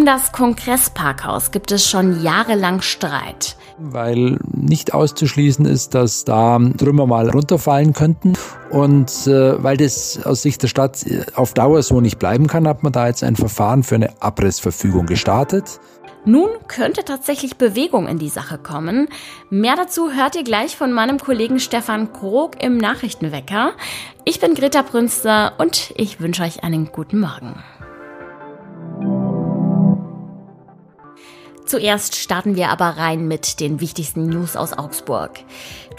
[0.00, 3.58] Um das Kongressparkhaus gibt es schon jahrelang Streit.
[3.76, 8.32] Weil nicht auszuschließen ist, dass da Trümmer mal runterfallen könnten.
[8.70, 12.82] Und äh, weil das aus Sicht der Stadt auf Dauer so nicht bleiben kann, hat
[12.82, 15.80] man da jetzt ein Verfahren für eine Abrissverfügung gestartet.
[16.24, 19.06] Nun könnte tatsächlich Bewegung in die Sache kommen.
[19.50, 23.72] Mehr dazu hört ihr gleich von meinem Kollegen Stefan Krog im Nachrichtenwecker.
[24.24, 27.62] Ich bin Greta Brünster und ich wünsche euch einen guten Morgen.
[31.70, 35.38] Zuerst starten wir aber rein mit den wichtigsten News aus Augsburg.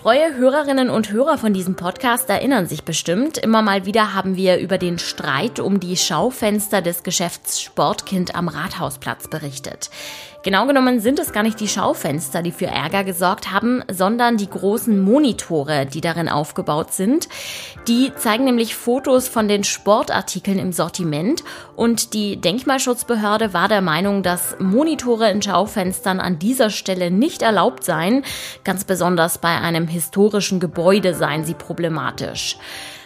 [0.01, 3.37] Treue Hörerinnen und Hörer von diesem Podcast erinnern sich bestimmt.
[3.37, 8.47] Immer mal wieder haben wir über den Streit um die Schaufenster des Geschäfts Sportkind am
[8.47, 9.91] Rathausplatz berichtet.
[10.43, 14.49] Genau genommen sind es gar nicht die Schaufenster, die für Ärger gesorgt haben, sondern die
[14.49, 17.29] großen Monitore, die darin aufgebaut sind.
[17.87, 21.43] Die zeigen nämlich Fotos von den Sportartikeln im Sortiment
[21.75, 27.83] und die Denkmalschutzbehörde war der Meinung, dass Monitore in Schaufenstern an dieser Stelle nicht erlaubt
[27.83, 28.23] seien.
[28.63, 32.57] Ganz besonders bei einem historischen Gebäude seien sie problematisch.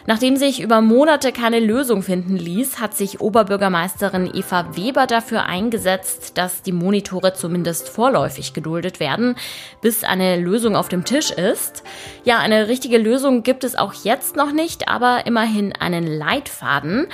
[0.07, 6.37] Nachdem sich über Monate keine Lösung finden ließ, hat sich Oberbürgermeisterin Eva Weber dafür eingesetzt,
[6.37, 9.35] dass die Monitore zumindest vorläufig geduldet werden,
[9.81, 11.83] bis eine Lösung auf dem Tisch ist.
[12.23, 17.07] Ja, eine richtige Lösung gibt es auch jetzt noch nicht, aber immerhin einen Leitfaden.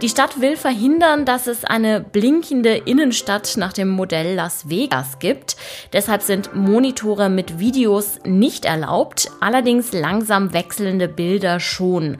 [0.00, 5.56] Die Stadt will verhindern, dass es eine blinkende Innenstadt nach dem Modell Las Vegas gibt.
[5.92, 12.16] Deshalb sind Monitore mit Videos nicht erlaubt, allerdings langsam wechselnde Bilder schon.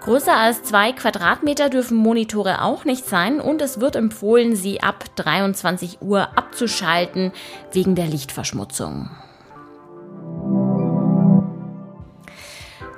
[0.00, 5.04] Größer als zwei Quadratmeter dürfen Monitore auch nicht sein und es wird empfohlen, sie ab
[5.16, 7.32] 23 Uhr abzuschalten
[7.72, 9.10] wegen der Lichtverschmutzung.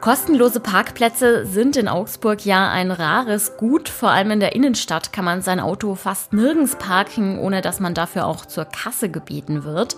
[0.01, 3.91] Kostenlose Parkplätze sind in Augsburg ja ein rares Gut.
[3.91, 7.93] Vor allem in der Innenstadt kann man sein Auto fast nirgends parken, ohne dass man
[7.93, 9.97] dafür auch zur Kasse gebeten wird.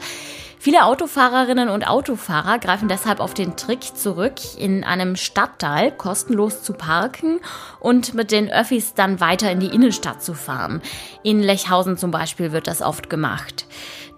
[0.64, 6.72] Viele Autofahrerinnen und Autofahrer greifen deshalb auf den Trick zurück, in einem Stadtteil kostenlos zu
[6.72, 7.40] parken
[7.80, 10.80] und mit den Öffis dann weiter in die Innenstadt zu fahren.
[11.24, 13.66] In Lechhausen zum Beispiel wird das oft gemacht.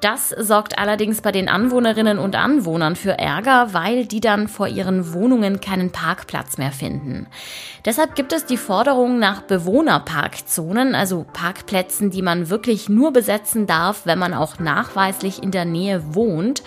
[0.05, 5.15] Das sorgt allerdings bei den Anwohnerinnen und Anwohnern für Ärger, weil die dann vor ihren
[5.15, 7.27] Wohnungen keinen Parkplatz mehr finden.
[7.87, 14.05] Deshalb gibt es die Forderung nach Bewohnerparkzonen, also Parkplätzen, die man wirklich nur besetzen darf,
[14.05, 16.63] wenn man auch nachweislich in der Nähe wohnt.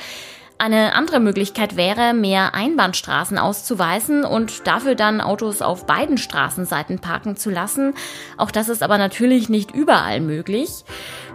[0.60, 7.38] Eine andere Möglichkeit wäre, mehr Einbahnstraßen auszuweisen und dafür dann Autos auf beiden Straßenseiten parken
[7.38, 7.94] zu lassen.
[8.38, 10.84] Auch das ist aber natürlich nicht überall möglich.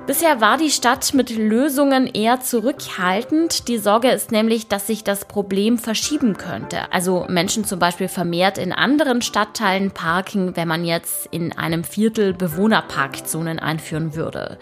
[0.05, 3.69] Bisher war die Stadt mit Lösungen eher zurückhaltend.
[3.69, 6.93] Die Sorge ist nämlich, dass sich das Problem verschieben könnte.
[6.93, 12.35] Also Menschen zum Beispiel vermehrt in anderen Stadtteilen parken, wenn man jetzt in einem Viertel
[12.35, 14.59] Bewohnerparkzonen einführen würde.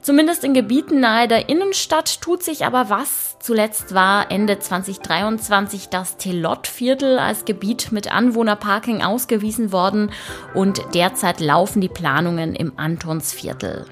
[0.00, 3.36] Zumindest in Gebieten nahe der Innenstadt tut sich aber was.
[3.38, 10.10] Zuletzt war Ende 2023 das Telott-Viertel als Gebiet mit Anwohnerparking ausgewiesen worden
[10.54, 13.86] und derzeit laufen die Planungen im Antonsviertel.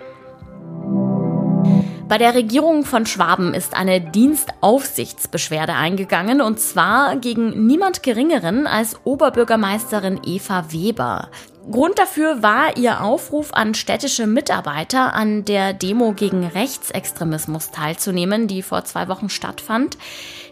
[2.10, 8.96] Bei der Regierung von Schwaben ist eine Dienstaufsichtsbeschwerde eingegangen und zwar gegen niemand Geringeren als
[9.04, 11.30] Oberbürgermeisterin Eva Weber.
[11.70, 18.62] Grund dafür war ihr Aufruf an städtische Mitarbeiter, an der Demo gegen Rechtsextremismus teilzunehmen, die
[18.62, 19.96] vor zwei Wochen stattfand.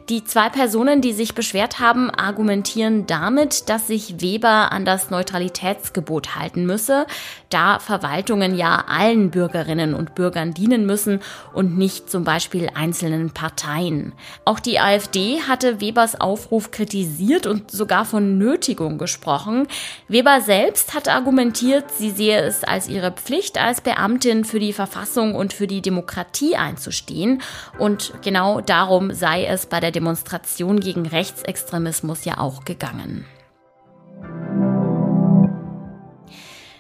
[0.09, 6.35] Die zwei Personen, die sich beschwert haben, argumentieren damit, dass sich Weber an das Neutralitätsgebot
[6.35, 7.07] halten müsse,
[7.51, 11.21] da Verwaltungen ja allen Bürgerinnen und Bürgern dienen müssen
[11.53, 14.15] und nicht zum Beispiel einzelnen Parteien.
[14.47, 19.69] Auch die AfD hatte Webers Aufruf kritisiert und sogar von Nötigung gesprochen.
[20.09, 25.35] Weber selbst hat argumentiert, sie sehe es als ihre Pflicht als Beamtin für die Verfassung
[25.35, 27.43] und für die Demokratie einzustehen
[27.79, 33.25] und genau darum sei es bei der Demonstration gegen Rechtsextremismus ja auch gegangen.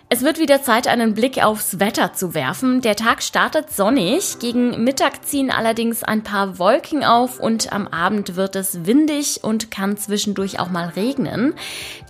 [0.08, 2.80] Es wird wieder Zeit, einen Blick aufs Wetter zu werfen.
[2.80, 8.36] Der Tag startet sonnig, gegen Mittag ziehen allerdings ein paar Wolken auf und am Abend
[8.36, 11.54] wird es windig und kann zwischendurch auch mal regnen.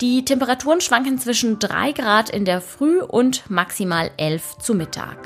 [0.03, 5.17] Die Temperaturen schwanken zwischen 3 Grad in der Früh und maximal 11 zu Mittag.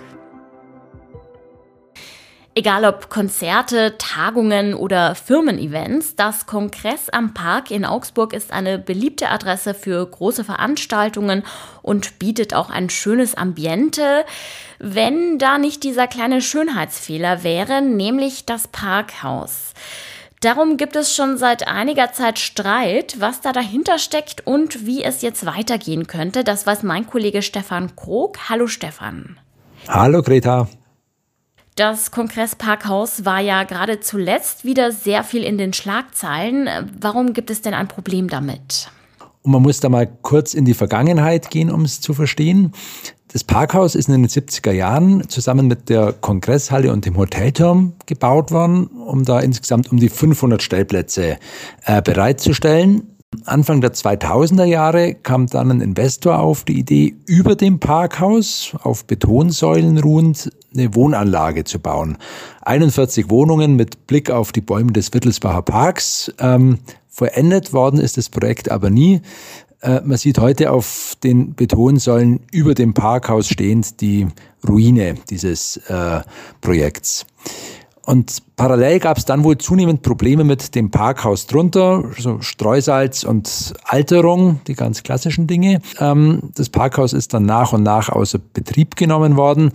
[2.55, 9.31] Egal ob Konzerte, Tagungen oder Firmen-Events, das Kongress am Park in Augsburg ist eine beliebte
[9.31, 11.45] Adresse für große Veranstaltungen
[11.81, 14.27] und bietet auch ein schönes Ambiente,
[14.79, 19.73] wenn da nicht dieser kleine Schönheitsfehler wäre, nämlich das Parkhaus.
[20.43, 25.23] Darum gibt es schon seit einiger Zeit Streit, was da dahinter steckt und wie es
[25.23, 26.45] jetzt weitergehen könnte.
[26.45, 28.51] Das weiß mein Kollege Stefan Krog.
[28.51, 29.39] Hallo Stefan.
[29.89, 30.69] Hallo Greta.
[31.75, 36.69] Das Kongressparkhaus war ja gerade zuletzt wieder sehr viel in den Schlagzeilen.
[37.01, 38.91] Warum gibt es denn ein Problem damit?
[39.41, 42.73] Und man muss da mal kurz in die Vergangenheit gehen, um es zu verstehen.
[43.33, 48.51] Das Parkhaus ist in den 70er Jahren zusammen mit der Kongresshalle und dem Hotelturm gebaut
[48.51, 51.39] worden, um da insgesamt um die 500 Stellplätze
[51.87, 53.09] äh, bereitzustellen.
[53.47, 59.07] Anfang der 2000er Jahre kam dann ein Investor auf die Idee, über dem Parkhaus auf
[59.07, 62.19] Betonsäulen ruhend eine Wohnanlage zu bauen.
[62.63, 66.33] 41 Wohnungen mit Blick auf die Bäume des Wittelsbacher Parks.
[66.39, 66.79] Ähm,
[67.09, 69.21] vollendet worden ist das Projekt aber nie.
[69.81, 74.29] Äh, man sieht heute auf den Betonsäulen über dem Parkhaus stehend die
[74.67, 76.21] Ruine dieses äh,
[76.61, 77.27] Projekts.
[78.05, 83.75] Und parallel gab es dann wohl zunehmend Probleme mit dem Parkhaus drunter, so Streusalz und
[83.85, 85.81] Alterung, die ganz klassischen Dinge.
[86.01, 89.71] Ähm, das Parkhaus ist dann nach und nach außer Betrieb genommen worden.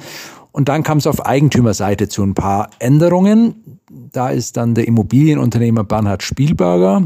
[0.57, 3.79] Und dann kam es auf Eigentümerseite zu ein paar Änderungen.
[4.11, 7.03] Da ist dann der Immobilienunternehmer Bernhard Spielberger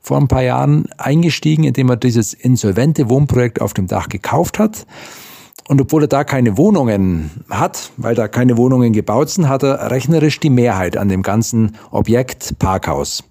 [0.00, 4.86] vor ein paar Jahren eingestiegen, indem er dieses insolvente Wohnprojekt auf dem Dach gekauft hat.
[5.68, 9.90] Und obwohl er da keine Wohnungen hat, weil da keine Wohnungen gebaut sind, hat er
[9.90, 13.22] rechnerisch die Mehrheit an dem ganzen Objekt Parkhaus.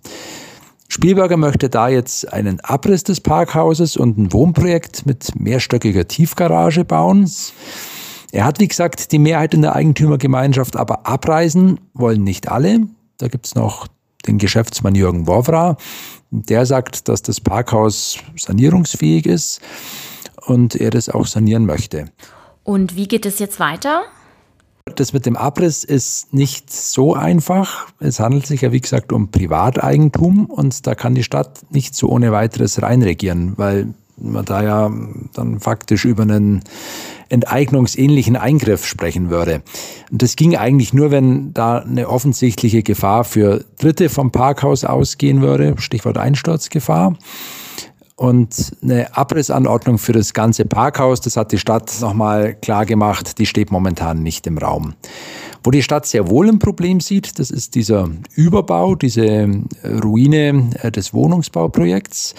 [0.87, 7.27] Spielberger möchte da jetzt einen Abriss des Parkhauses und ein Wohnprojekt mit mehrstöckiger Tiefgarage bauen.
[8.33, 12.87] Er hat, wie gesagt, die Mehrheit in der Eigentümergemeinschaft, aber abreisen wollen nicht alle.
[13.19, 13.87] Da gibt's noch
[14.25, 15.77] den Geschäftsmann Jürgen Wowra.
[16.31, 19.61] Der sagt, dass das Parkhaus sanierungsfähig ist
[20.47, 22.05] und er das auch sanieren möchte.
[22.63, 24.01] Und wie geht es jetzt weiter?
[24.95, 27.87] Das mit dem Abriss ist nicht so einfach.
[27.99, 32.09] Es handelt sich ja, wie gesagt, um Privateigentum und da kann die Stadt nicht so
[32.09, 34.91] ohne weiteres reinregieren, weil man da ja
[35.33, 36.63] dann faktisch über einen
[37.29, 39.63] enteignungsähnlichen Eingriff sprechen würde.
[40.11, 45.41] Und das ging eigentlich nur, wenn da eine offensichtliche Gefahr für Dritte vom Parkhaus ausgehen
[45.41, 47.17] würde, Stichwort Einsturzgefahr.
[48.15, 53.47] Und eine Abrissanordnung für das ganze Parkhaus, das hat die Stadt nochmal klar gemacht, die
[53.47, 54.93] steht momentan nicht im Raum.
[55.63, 59.49] Wo die Stadt sehr wohl ein Problem sieht, das ist dieser Überbau, diese
[59.83, 62.35] Ruine äh, des Wohnungsbauprojekts.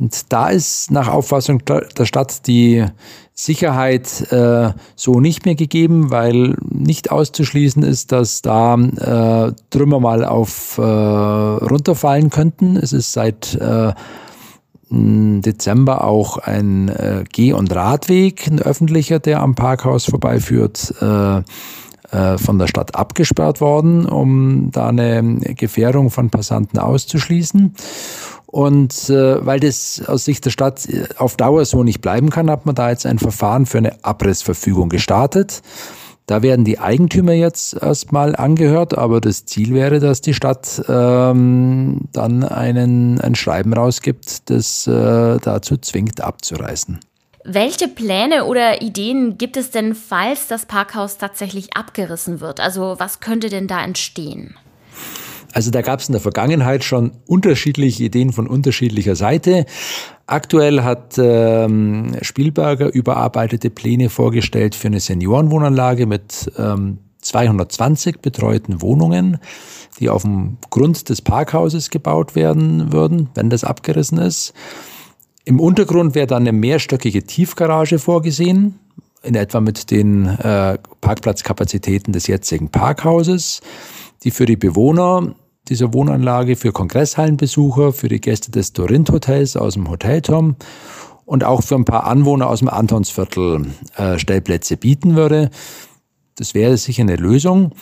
[0.00, 2.86] Und da ist nach Auffassung der Stadt die
[3.34, 10.24] Sicherheit äh, so nicht mehr gegeben, weil nicht auszuschließen ist, dass da äh, Trümmer mal
[10.24, 12.76] auf äh, runterfallen könnten.
[12.76, 13.92] Es ist seit äh,
[14.90, 21.42] Dezember auch ein äh, Geh- und Radweg, ein öffentlicher, der am Parkhaus vorbeiführt, äh,
[22.38, 25.22] von der Stadt abgesperrt worden, um da eine
[25.54, 27.76] Gefährdung von Passanten auszuschließen.
[28.50, 30.88] Und äh, weil das aus Sicht der Stadt
[31.18, 34.88] auf Dauer so nicht bleiben kann, hat man da jetzt ein Verfahren für eine Abrissverfügung
[34.88, 35.62] gestartet.
[36.26, 42.08] Da werden die Eigentümer jetzt erstmal angehört, aber das Ziel wäre, dass die Stadt ähm,
[42.12, 46.98] dann einen, ein Schreiben rausgibt, das äh, dazu zwingt, abzureißen.
[47.44, 52.60] Welche Pläne oder Ideen gibt es denn, falls das Parkhaus tatsächlich abgerissen wird?
[52.60, 54.56] Also was könnte denn da entstehen?
[55.52, 59.66] Also da gab es in der Vergangenheit schon unterschiedliche Ideen von unterschiedlicher Seite.
[60.26, 69.38] Aktuell hat ähm, Spielberger überarbeitete Pläne vorgestellt für eine Seniorenwohnanlage mit ähm, 220 betreuten Wohnungen,
[69.98, 74.54] die auf dem Grund des Parkhauses gebaut werden würden, wenn das abgerissen ist.
[75.44, 78.78] Im Untergrund wäre dann eine mehrstöckige Tiefgarage vorgesehen,
[79.22, 83.60] in etwa mit den äh, Parkplatzkapazitäten des jetzigen Parkhauses,
[84.22, 85.34] die für die Bewohner
[85.70, 90.56] dieser Wohnanlage für Kongresshallenbesucher, für die Gäste des Dorint Hotels aus dem Hotelturm
[91.24, 95.50] und auch für ein paar Anwohner aus dem Antonsviertel äh, Stellplätze bieten würde.
[96.36, 97.72] Das wäre sicher eine Lösung.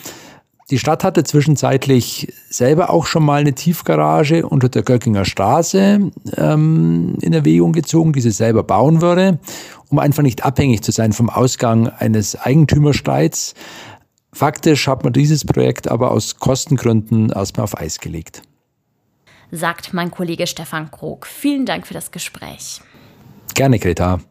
[0.69, 7.17] Die Stadt hatte zwischenzeitlich selber auch schon mal eine Tiefgarage unter der Göckinger Straße ähm,
[7.21, 9.39] in Erwägung gezogen, die sie selber bauen würde,
[9.89, 13.55] um einfach nicht abhängig zu sein vom Ausgang eines Eigentümerstreits.
[14.39, 18.41] Faktisch hat man dieses Projekt aber aus Kostengründen erstmal auf Eis gelegt.
[19.51, 21.27] Sagt mein Kollege Stefan Krog.
[21.27, 22.79] Vielen Dank für das Gespräch.
[23.53, 24.21] Gerne, Greta.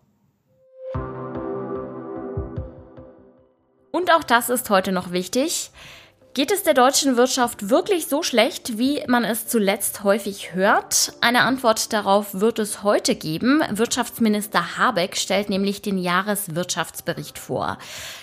[3.92, 5.72] Und auch das ist heute noch wichtig.
[6.34, 11.12] Geht es der deutschen Wirtschaft wirklich so schlecht, wie man es zuletzt häufig hört?
[11.20, 13.60] Eine Antwort darauf wird es heute geben.
[13.70, 17.78] Wirtschaftsminister Habeck stellt nämlich den Jahreswirtschaftsbericht vor.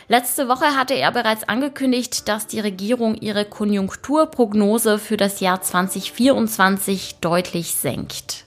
[0.08, 7.16] Letzte Woche hatte er bereits angekündigt, dass die Regierung ihre Konjunkturprognose für das Jahr 2024
[7.20, 8.45] deutlich senkt.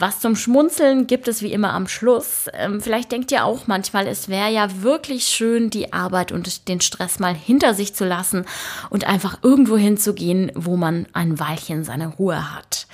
[0.00, 2.46] Was zum Schmunzeln gibt es wie immer am Schluss.
[2.52, 6.80] Ähm, vielleicht denkt ihr auch manchmal, es wäre ja wirklich schön, die Arbeit und den
[6.80, 8.46] Stress mal hinter sich zu lassen
[8.90, 12.86] und einfach irgendwo hinzugehen, wo man ein Weilchen seine Ruhe hat.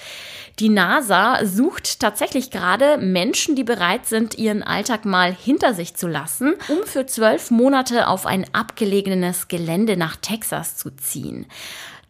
[0.61, 6.07] Die NASA sucht tatsächlich gerade Menschen, die bereit sind, ihren Alltag mal hinter sich zu
[6.07, 11.47] lassen, um für zwölf Monate auf ein abgelegenes Gelände nach Texas zu ziehen.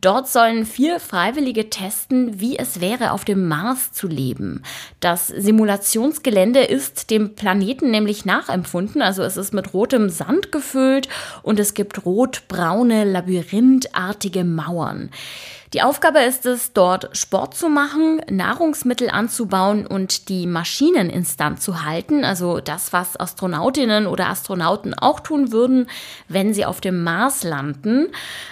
[0.05, 4.63] Dort sollen vier Freiwillige testen, wie es wäre, auf dem Mars zu leben.
[5.01, 11.09] Das Simulationsgelände ist dem Planeten nämlich nachempfunden, also es ist mit rotem Sand gefüllt
[11.43, 15.09] und es gibt rot-braune, labyrinthartige Mauern.
[15.75, 21.85] Die Aufgabe ist es, dort Sport zu machen, Nahrungsmittel anzubauen und die Maschinen instand zu
[21.85, 25.89] halten, also das, was Astronautinnen oder Astronauten auch tun würden,
[26.29, 28.07] wenn sie auf dem Mars landen.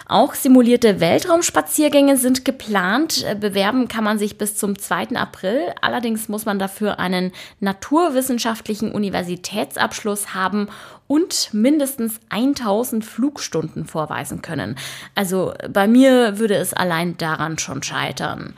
[0.08, 3.24] Auch simulierte Weltraumspaziergänge sind geplant.
[3.38, 5.10] Bewerben kann man sich bis zum 2.
[5.10, 5.72] April.
[5.80, 10.66] Allerdings muss man dafür einen naturwissenschaftlichen Universitätsabschluss haben
[11.12, 14.76] und mindestens 1000 Flugstunden vorweisen können.
[15.14, 18.54] Also bei mir würde es allein daran schon scheitern.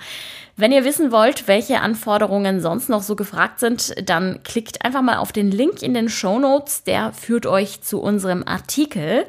[0.57, 5.17] Wenn ihr wissen wollt, welche Anforderungen sonst noch so gefragt sind, dann klickt einfach mal
[5.17, 9.25] auf den Link in den Show Notes, der führt euch zu unserem Artikel.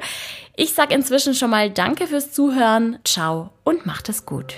[0.54, 4.54] Ich sage inzwischen schon mal Danke fürs Zuhören, ciao und macht es gut.